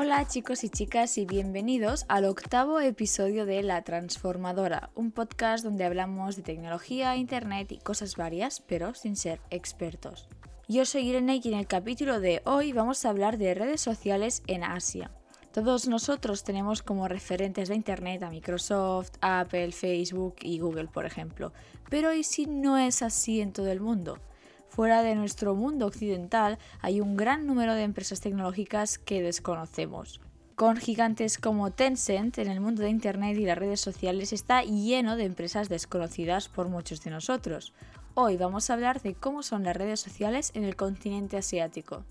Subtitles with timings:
[0.00, 5.82] Hola chicos y chicas y bienvenidos al octavo episodio de La Transformadora, un podcast donde
[5.82, 10.28] hablamos de tecnología, internet y cosas varias, pero sin ser expertos.
[10.68, 14.44] Yo soy Irene y en el capítulo de hoy vamos a hablar de redes sociales
[14.46, 15.10] en Asia.
[15.50, 21.52] Todos nosotros tenemos como referentes de Internet a Microsoft, Apple, Facebook y Google, por ejemplo.
[21.90, 24.20] Pero ¿y si no es así en todo el mundo?
[24.68, 30.20] Fuera de nuestro mundo occidental hay un gran número de empresas tecnológicas que desconocemos.
[30.54, 35.16] Con gigantes como Tencent, en el mundo de Internet y las redes sociales está lleno
[35.16, 37.72] de empresas desconocidas por muchos de nosotros.
[38.14, 42.04] Hoy vamos a hablar de cómo son las redes sociales en el continente asiático.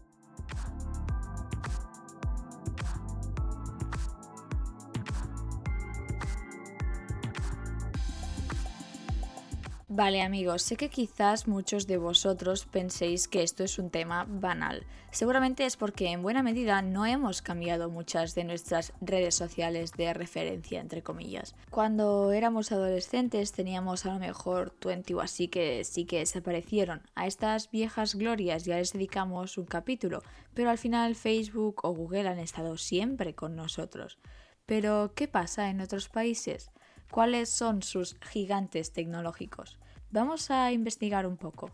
[9.89, 14.85] Vale amigos, sé que quizás muchos de vosotros penséis que esto es un tema banal.
[15.11, 20.13] Seguramente es porque en buena medida no hemos cambiado muchas de nuestras redes sociales de
[20.13, 21.55] referencia, entre comillas.
[21.69, 27.01] Cuando éramos adolescentes teníamos a lo mejor 20 o así que sí que desaparecieron.
[27.15, 30.21] A estas viejas glorias ya les dedicamos un capítulo,
[30.53, 34.19] pero al final Facebook o Google han estado siempre con nosotros.
[34.65, 36.71] Pero, ¿qué pasa en otros países?
[37.11, 39.77] ¿Cuáles son sus gigantes tecnológicos?
[40.11, 41.71] Vamos a investigar un poco.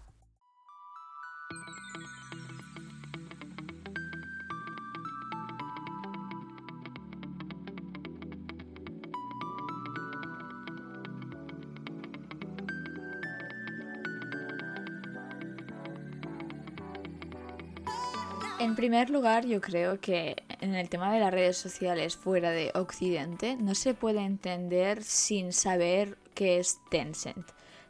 [18.60, 22.72] En primer lugar, yo creo que en el tema de las redes sociales fuera de
[22.74, 27.46] Occidente no se puede entender sin saber qué es Tencent.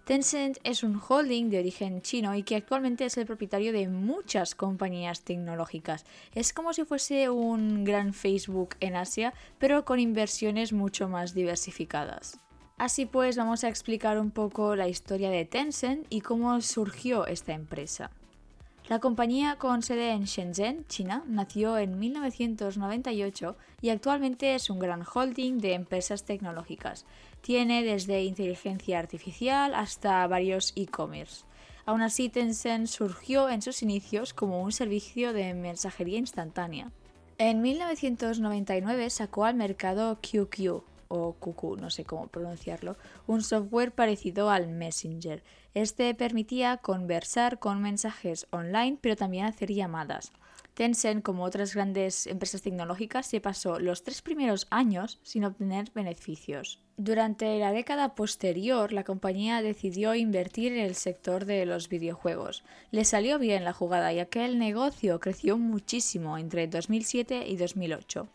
[0.05, 4.55] Tencent es un holding de origen chino y que actualmente es el propietario de muchas
[4.55, 6.03] compañías tecnológicas.
[6.33, 12.39] Es como si fuese un gran Facebook en Asia, pero con inversiones mucho más diversificadas.
[12.77, 17.53] Así pues, vamos a explicar un poco la historia de Tencent y cómo surgió esta
[17.53, 18.09] empresa.
[18.89, 25.03] La compañía con sede en Shenzhen, China, nació en 1998 y actualmente es un gran
[25.03, 27.05] holding de empresas tecnológicas.
[27.39, 31.45] Tiene desde inteligencia artificial hasta varios e-commerce.
[31.85, 36.91] Aún así, Tencent surgió en sus inicios como un servicio de mensajería instantánea.
[37.37, 40.83] En 1999 sacó al mercado QQ,
[41.13, 42.97] o QQ, no sé cómo pronunciarlo,
[43.27, 45.43] un software parecido al Messenger.
[45.75, 50.31] Este permitía conversar con mensajes online, pero también hacer llamadas.
[50.73, 56.79] Tencent, como otras grandes empresas tecnológicas, se pasó los tres primeros años sin obtener beneficios.
[56.97, 62.63] Durante la década posterior, la compañía decidió invertir en el sector de los videojuegos.
[62.89, 68.27] Le salió bien la jugada, ya que el negocio creció muchísimo entre 2007 y 2008.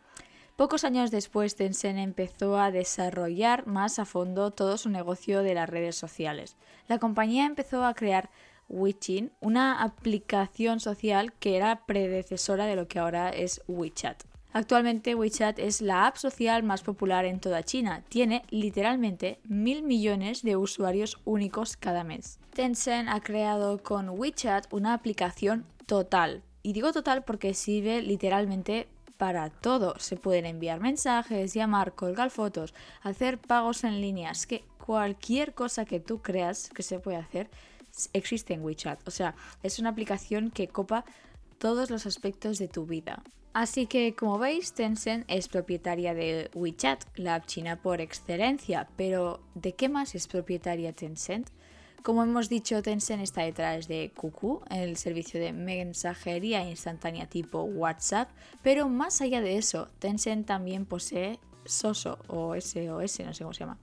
[0.58, 5.68] Pocos años después, Tencent empezó a desarrollar más a fondo todo su negocio de las
[5.68, 6.56] redes sociales.
[6.88, 8.28] La compañía empezó a crear
[8.68, 14.24] WeChat, una aplicación social que era predecesora de lo que ahora es WeChat.
[14.52, 18.02] Actualmente WeChat es la app social más popular en toda China.
[18.08, 22.40] Tiene literalmente mil millones de usuarios únicos cada mes.
[22.52, 26.42] Tencent ha creado con WeChat una aplicación total.
[26.64, 29.98] Y digo total porque sirve literalmente para todo.
[29.98, 34.30] Se pueden enviar mensajes, llamar, colgar fotos, hacer pagos en línea.
[34.30, 37.50] Es que cualquier cosa que tú creas que se puede hacer
[38.14, 39.06] existe en WeChat.
[39.06, 41.04] O sea, es una aplicación que copa
[41.58, 43.22] todos los aspectos de tu vida.
[43.52, 48.88] Así que, como veis, Tencent es propietaria de WeChat, la app china por excelencia.
[48.96, 51.48] Pero, ¿de qué más es propietaria Tencent?
[52.02, 58.30] Como hemos dicho, Tencent está detrás de QQ, el servicio de mensajería instantánea tipo WhatsApp,
[58.62, 63.60] pero más allá de eso, Tencent también posee Soso o SOS, no sé cómo se
[63.60, 63.78] llama.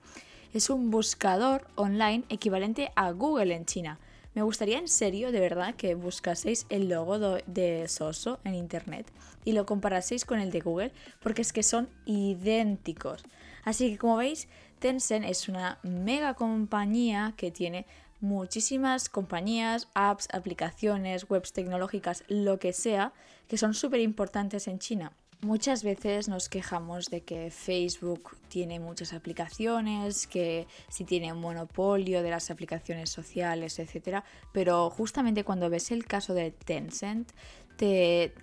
[0.53, 3.99] Es un buscador online equivalente a Google en China.
[4.33, 9.11] Me gustaría en serio, de verdad, que buscaseis el logo de Soso en internet
[9.43, 10.91] y lo comparaseis con el de Google,
[11.21, 13.23] porque es que son idénticos.
[13.63, 14.47] Así que como veis,
[14.79, 17.85] Tencent es una mega compañía que tiene
[18.25, 23.13] muchísimas compañías, apps, aplicaciones, webs tecnológicas, lo que sea,
[23.47, 25.11] que son súper importantes en China.
[25.41, 32.23] Muchas veces nos quejamos de que Facebook tiene muchas aplicaciones, que si tiene un monopolio
[32.23, 34.23] de las aplicaciones sociales, etc.
[34.51, 37.31] Pero justamente cuando ves el caso de Tencent,
[37.77, 38.33] te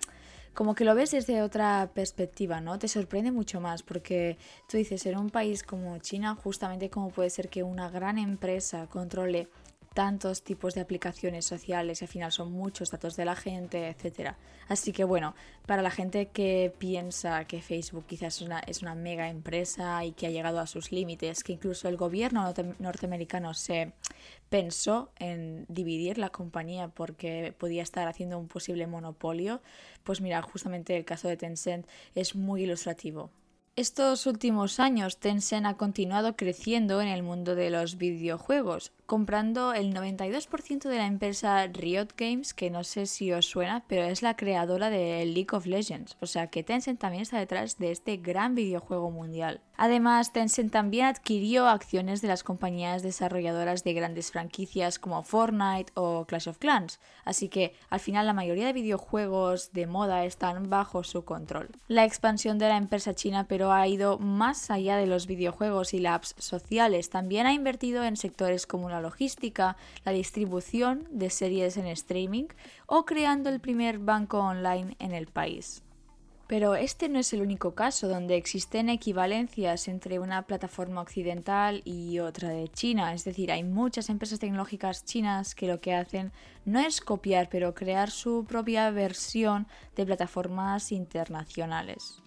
[0.53, 2.77] como que lo ves desde otra perspectiva, ¿no?
[2.77, 4.37] Te sorprende mucho más porque
[4.69, 8.87] tú dices, en un país como China, justamente como puede ser que una gran empresa
[8.87, 9.47] controle
[9.93, 14.35] tantos tipos de aplicaciones sociales y al final son muchos datos de la gente, etc.
[14.67, 15.35] Así que bueno,
[15.65, 20.11] para la gente que piensa que Facebook quizás es una, es una mega empresa y
[20.13, 23.93] que ha llegado a sus límites, que incluso el gobierno norteamericano se
[24.49, 29.61] pensó en dividir la compañía porque podía estar haciendo un posible monopolio,
[30.03, 33.31] pues mira, justamente el caso de Tencent es muy ilustrativo.
[33.75, 39.93] Estos últimos años Tencent ha continuado creciendo en el mundo de los videojuegos, comprando el
[39.93, 44.35] 92% de la empresa Riot Games, que no sé si os suena, pero es la
[44.35, 48.55] creadora de League of Legends, o sea que Tencent también está detrás de este gran
[48.55, 49.61] videojuego mundial.
[49.75, 56.25] Además, Tencent también adquirió acciones de las compañías desarrolladoras de grandes franquicias como Fortnite o
[56.25, 61.03] Clash of Clans, así que al final la mayoría de videojuegos de moda están bajo
[61.03, 61.69] su control.
[61.87, 65.99] La expansión de la empresa china pero ha ido más allá de los videojuegos y
[65.99, 69.75] las apps sociales, también ha invertido en sectores como la logística,
[70.05, 72.45] la distribución de series en streaming
[72.85, 75.83] o creando el primer banco online en el país.
[76.47, 82.19] Pero este no es el único caso donde existen equivalencias entre una plataforma occidental y
[82.19, 83.13] otra de China.
[83.13, 86.31] Es decir, hay muchas empresas tecnológicas chinas que lo que hacen
[86.65, 92.21] no es copiar, pero crear su propia versión de plataformas internacionales.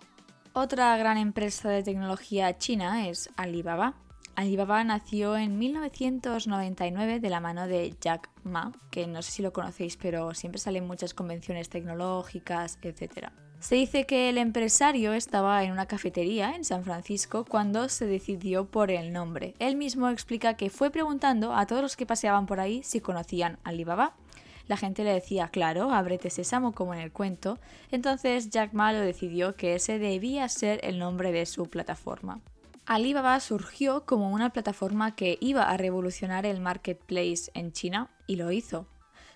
[0.54, 3.94] Otra gran empresa de tecnología china es Alibaba.
[4.36, 9.54] Alibaba nació en 1999 de la mano de Jack Ma, que no sé si lo
[9.54, 13.30] conocéis, pero siempre salen muchas convenciones tecnológicas, etc.
[13.60, 18.66] Se dice que el empresario estaba en una cafetería en San Francisco cuando se decidió
[18.66, 19.54] por el nombre.
[19.58, 23.58] Él mismo explica que fue preguntando a todos los que paseaban por ahí si conocían
[23.64, 24.16] Alibaba.
[24.68, 27.58] La gente le decía, claro, ábrete sésamo como en el cuento.
[27.90, 32.42] Entonces Jack Ma lo decidió que ese debía ser el nombre de su plataforma.
[32.86, 38.52] Alibaba surgió como una plataforma que iba a revolucionar el marketplace en China y lo
[38.52, 38.86] hizo.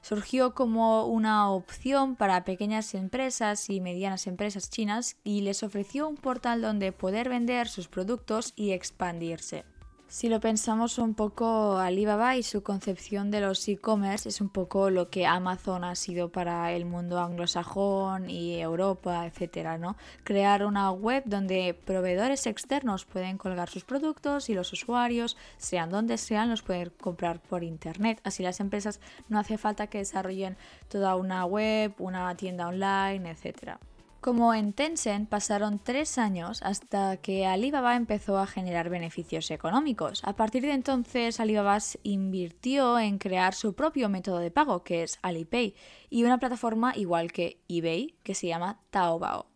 [0.03, 6.17] Surgió como una opción para pequeñas empresas y medianas empresas chinas y les ofreció un
[6.17, 9.65] portal donde poder vender sus productos y expandirse.
[10.13, 14.91] Si lo pensamos un poco, Alibaba y su concepción de los e-commerce es un poco
[14.91, 19.97] lo que Amazon ha sido para el mundo anglosajón y Europa, etcétera, ¿no?
[20.25, 26.19] Crear una web donde proveedores externos pueden colgar sus productos y los usuarios, sean donde
[26.19, 28.21] sean, los pueden comprar por internet.
[28.25, 28.99] Así las empresas
[29.29, 30.57] no hace falta que desarrollen
[30.89, 33.79] toda una web, una tienda online, etcétera.
[34.21, 40.21] Como en Tencent pasaron tres años hasta que Alibaba empezó a generar beneficios económicos.
[40.25, 45.19] A partir de entonces, Alibaba invirtió en crear su propio método de pago, que es
[45.23, 45.75] Alipay,
[46.11, 49.47] y una plataforma igual que eBay, que se llama Taobao.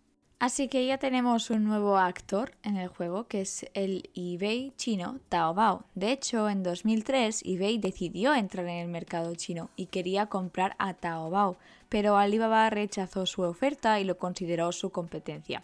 [0.41, 5.21] Así que ya tenemos un nuevo actor en el juego que es el eBay chino
[5.29, 5.85] Taobao.
[5.95, 10.95] De hecho, en 2003 eBay decidió entrar en el mercado chino y quería comprar a
[10.95, 11.57] Taobao,
[11.89, 15.63] pero Alibaba rechazó su oferta y lo consideró su competencia.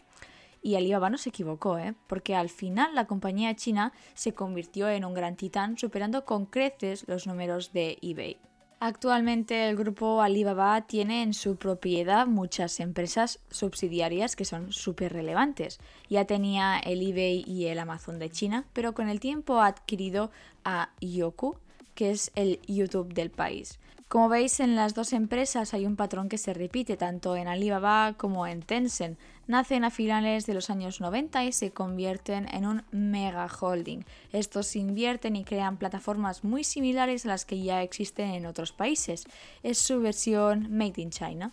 [0.62, 1.94] Y Alibaba no se equivocó, ¿eh?
[2.06, 7.04] porque al final la compañía china se convirtió en un gran titán, superando con creces
[7.08, 8.38] los números de eBay.
[8.82, 15.78] Actualmente el grupo Alibaba tiene en su propiedad muchas empresas subsidiarias que son súper relevantes.
[16.08, 20.30] Ya tenía el eBay y el Amazon de China, pero con el tiempo ha adquirido
[20.64, 21.56] a Yoku,
[21.94, 23.78] que es el YouTube del país.
[24.10, 28.14] Como veis, en las dos empresas hay un patrón que se repite tanto en Alibaba
[28.16, 29.16] como en Tencent.
[29.46, 34.00] Nacen a finales de los años 90 y se convierten en un mega holding.
[34.32, 39.26] Estos invierten y crean plataformas muy similares a las que ya existen en otros países.
[39.62, 41.52] Es su versión Made in China.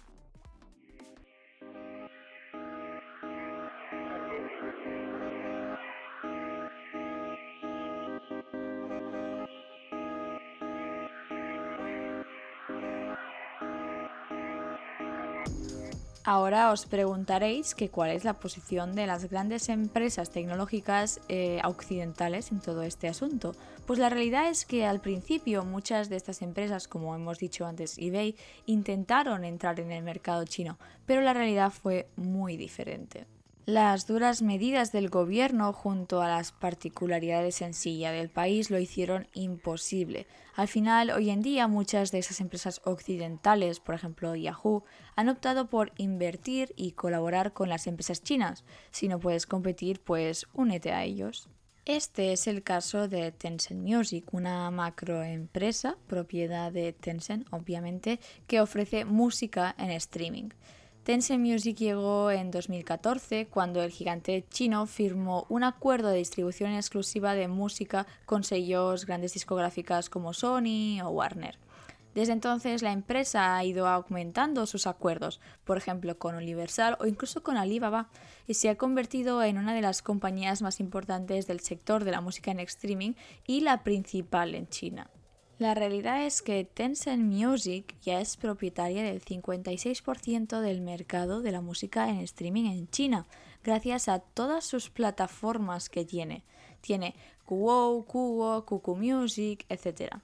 [16.29, 22.51] Ahora os preguntaréis que cuál es la posición de las grandes empresas tecnológicas eh, occidentales
[22.51, 23.55] en todo este asunto.
[23.85, 27.97] Pues la realidad es que al principio muchas de estas empresas, como hemos dicho antes
[27.97, 33.25] eBay, intentaron entrar en el mercado chino, pero la realidad fue muy diferente.
[33.67, 40.25] Las duras medidas del gobierno junto a las particularidades sencillas del país lo hicieron imposible.
[40.55, 44.85] Al final, hoy en día muchas de esas empresas occidentales, por ejemplo Yahoo,
[45.17, 48.63] han optado por invertir y colaborar con las empresas chinas.
[48.91, 51.49] Si no puedes competir, pues únete a ellos.
[51.83, 59.03] Este es el caso de Tencent Music, una macroempresa propiedad de Tencent, obviamente, que ofrece
[59.03, 60.51] música en streaming.
[61.07, 67.33] Tencent Music llegó en 2014 cuando el gigante chino firmó un acuerdo de distribución exclusiva
[67.33, 71.57] de música con sellos grandes discográficas como Sony o Warner.
[72.13, 77.41] Desde entonces la empresa ha ido aumentando sus acuerdos, por ejemplo con Universal o incluso
[77.41, 78.09] con Alibaba,
[78.45, 82.19] y se ha convertido en una de las compañías más importantes del sector de la
[82.19, 83.13] música en streaming
[83.45, 85.09] y la principal en China.
[85.59, 91.61] La realidad es que Tencent Music ya es propietaria del 56% del mercado de la
[91.61, 93.25] música en streaming en China,
[93.63, 96.43] gracias a todas sus plataformas que tiene.
[96.81, 100.17] Tiene Kuwo, Kuwo, Kuku Music, etc.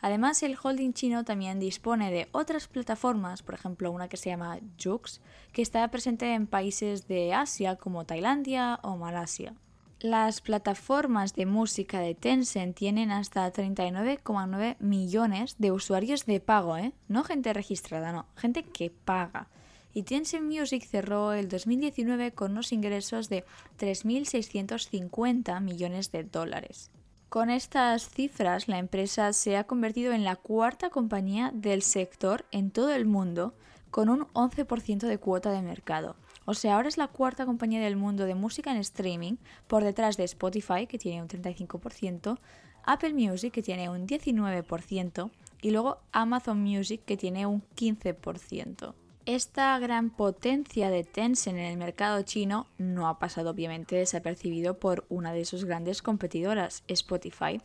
[0.00, 4.58] Además, el holding chino también dispone de otras plataformas, por ejemplo una que se llama
[4.82, 5.20] Jux,
[5.52, 9.54] que está presente en países de Asia como Tailandia o Malasia.
[10.00, 16.94] Las plataformas de música de Tencent tienen hasta 39,9 millones de usuarios de pago, ¿eh?
[17.08, 19.48] No gente registrada, no, gente que paga.
[19.92, 23.44] Y Tencent Music cerró el 2019 con unos ingresos de
[23.78, 26.90] 3.650 millones de dólares.
[27.28, 32.70] Con estas cifras, la empresa se ha convertido en la cuarta compañía del sector en
[32.70, 33.52] todo el mundo,
[33.90, 36.16] con un 11% de cuota de mercado.
[36.50, 39.34] O sea, ahora es la cuarta compañía del mundo de música en streaming,
[39.68, 42.40] por detrás de Spotify, que tiene un 35%,
[42.82, 45.30] Apple Music, que tiene un 19%,
[45.62, 48.94] y luego Amazon Music, que tiene un 15%.
[49.26, 55.06] Esta gran potencia de Tencent en el mercado chino no ha pasado obviamente desapercibido por
[55.08, 57.60] una de sus grandes competidoras, Spotify,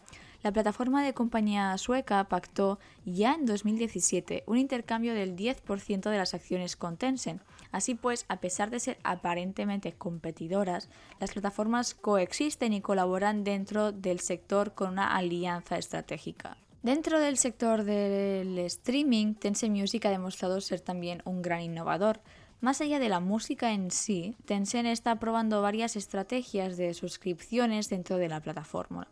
[0.46, 6.36] la plataforma de compañía sueca pactó ya en 2017 un intercambio del 10% de las
[6.36, 7.42] acciones con Tencent.
[7.72, 10.88] Así pues, a pesar de ser aparentemente competidoras,
[11.20, 16.58] las plataformas coexisten y colaboran dentro del sector con una alianza estratégica.
[16.84, 22.20] Dentro del sector del streaming, Tencent Music ha demostrado ser también un gran innovador.
[22.62, 28.18] Más allá de la música en sí, Tencent está probando varias estrategias de suscripciones dentro
[28.18, 29.08] de la plataforma.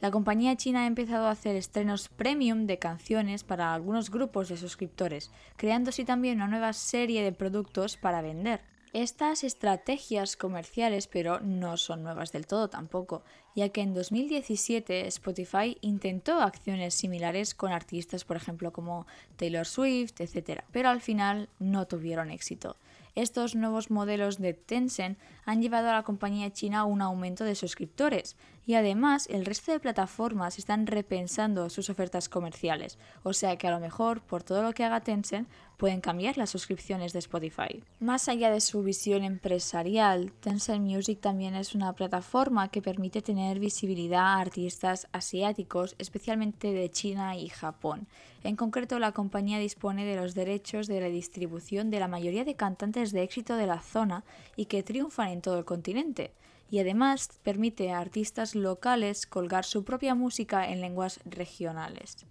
[0.00, 4.56] La compañía china ha empezado a hacer estrenos premium de canciones para algunos grupos de
[4.56, 8.60] suscriptores, creando así también una nueva serie de productos para vender.
[8.92, 13.24] Estas estrategias comerciales, pero no son nuevas del todo tampoco,
[13.56, 20.20] ya que en 2017 Spotify intentó acciones similares con artistas, por ejemplo, como Taylor Swift,
[20.20, 22.76] etc., pero al final no tuvieron éxito.
[23.18, 27.56] Estos nuevos modelos de Tencent han llevado a la compañía china a un aumento de
[27.56, 33.66] suscriptores y además el resto de plataformas están repensando sus ofertas comerciales, o sea que
[33.66, 35.48] a lo mejor por todo lo que haga Tencent
[35.78, 37.82] pueden cambiar las suscripciones de Spotify.
[38.00, 43.60] Más allá de su visión empresarial, Tencent Music también es una plataforma que permite tener
[43.60, 48.08] visibilidad a artistas asiáticos, especialmente de China y Japón.
[48.42, 52.56] En concreto, la compañía dispone de los derechos de la distribución de la mayoría de
[52.56, 54.24] cantantes de éxito de la zona
[54.56, 56.32] y que triunfan en todo el continente
[56.70, 62.26] y además permite a artistas locales colgar su propia música en lenguas regionales.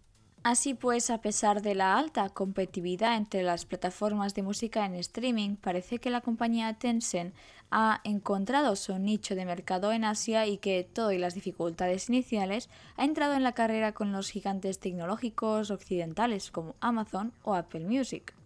[0.50, 5.58] Así pues, a pesar de la alta competitividad entre las plataformas de música en streaming,
[5.58, 7.36] parece que la compañía Tencent
[7.70, 12.70] ha encontrado su nicho de mercado en Asia y que, todo y las dificultades iniciales,
[12.96, 18.37] ha entrado en la carrera con los gigantes tecnológicos occidentales como Amazon o Apple Music.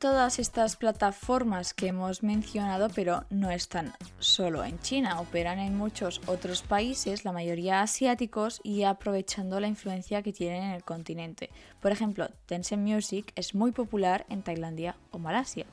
[0.00, 6.22] Todas estas plataformas que hemos mencionado, pero no están solo en China, operan en muchos
[6.26, 11.50] otros países, la mayoría asiáticos, y aprovechando la influencia que tienen en el continente.
[11.80, 15.66] Por ejemplo, Tencent Music es muy popular en Tailandia o Malasia.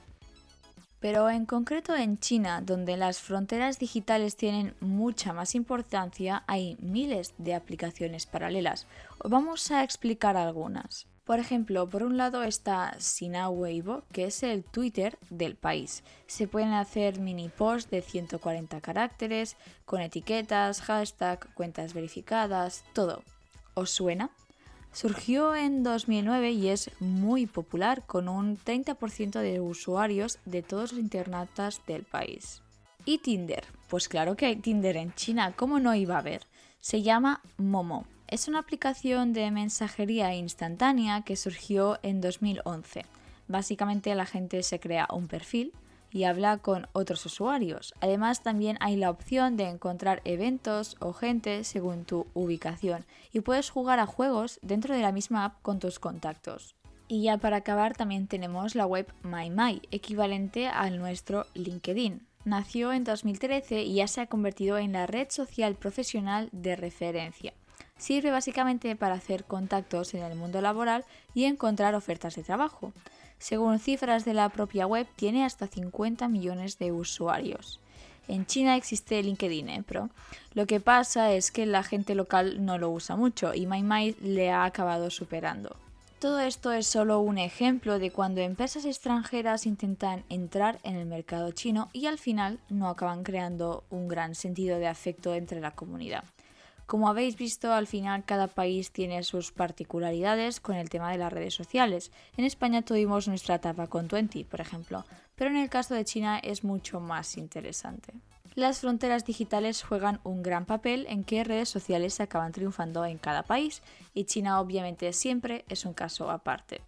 [1.00, 7.34] Pero en concreto en China, donde las fronteras digitales tienen mucha más importancia, hay miles
[7.38, 8.88] de aplicaciones paralelas.
[9.24, 11.07] Vamos a explicar algunas.
[11.27, 16.05] Por ejemplo, por un lado está Sina Weibo, que es el Twitter del país.
[16.25, 23.24] Se pueden hacer mini posts de 140 caracteres, con etiquetas, hashtag, cuentas verificadas, todo.
[23.74, 24.29] ¿Os suena?
[24.93, 31.01] Surgió en 2009 y es muy popular, con un 30% de usuarios de todos los
[31.01, 32.62] internatas del país.
[33.03, 33.65] ¿Y Tinder?
[33.89, 36.48] Pues claro que hay Tinder en China, ¿cómo no iba a haber?
[36.79, 43.05] Se llama Momo es una aplicación de mensajería instantánea que surgió en 2011.
[43.48, 45.74] Básicamente la gente se crea un perfil
[46.12, 47.93] y habla con otros usuarios.
[48.01, 53.69] Además también hay la opción de encontrar eventos o gente según tu ubicación y puedes
[53.69, 56.75] jugar a juegos dentro de la misma app con tus contactos.
[57.07, 62.27] Y ya para acabar también tenemos la web MyMy, equivalente al nuestro LinkedIn.
[62.43, 67.53] nació en 2013 y ya se ha convertido en la red social profesional de referencia.
[67.98, 72.94] Sirve básicamente para hacer contactos en el mundo laboral y encontrar ofertas de trabajo.
[73.39, 77.80] Según cifras de la propia web, tiene hasta 50 millones de usuarios.
[78.27, 79.84] En China existe LinkedIn, ¿eh?
[79.88, 80.10] pero
[80.54, 84.51] lo que pasa es que la gente local no lo usa mucho y MyMai le
[84.51, 85.75] ha acabado superando.
[86.20, 91.51] Todo esto es solo un ejemplo de cuando empresas extranjeras intentan entrar en el mercado
[91.51, 96.24] chino y al final no acaban creando un gran sentido de afecto entre la comunidad.
[96.88, 101.32] Como habéis visto, al final cada país tiene sus particularidades con el tema de las
[101.32, 102.12] redes sociales.
[102.36, 106.39] En España tuvimos nuestra etapa con Twenty, por ejemplo, pero en el caso de China
[106.39, 108.13] es mucho más interesante
[108.58, 113.20] las fronteras digitales juegan un gran papel en qué redes sociales se acaban triunfando en
[113.20, 113.84] cada país
[114.15, 116.82] y China obviamente siempre es un caso aparte.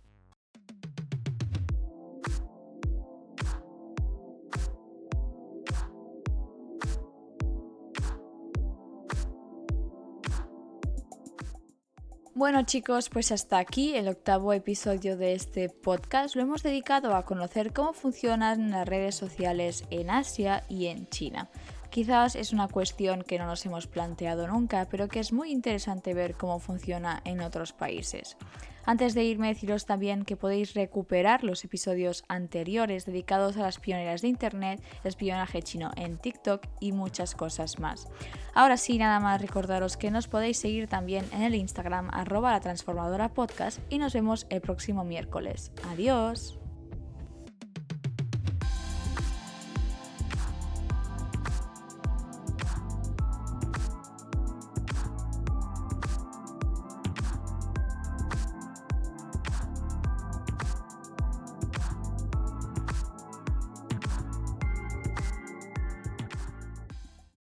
[12.39, 16.37] Bueno chicos, pues hasta aquí el octavo episodio de este podcast.
[16.37, 21.49] Lo hemos dedicado a conocer cómo funcionan las redes sociales en Asia y en China.
[21.89, 26.13] Quizás es una cuestión que no nos hemos planteado nunca, pero que es muy interesante
[26.13, 28.37] ver cómo funciona en otros países.
[28.85, 34.21] Antes de irme, deciros también que podéis recuperar los episodios anteriores dedicados a las pioneras
[34.21, 38.07] de Internet, el espionaje chino en TikTok y muchas cosas más.
[38.53, 42.59] Ahora sí, nada más recordaros que nos podéis seguir también en el Instagram arroba la
[42.59, 45.71] transformadora podcast y nos vemos el próximo miércoles.
[45.89, 46.58] Adiós.